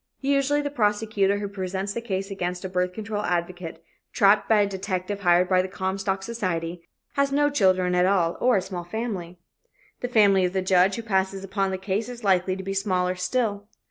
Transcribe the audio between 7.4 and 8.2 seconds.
children at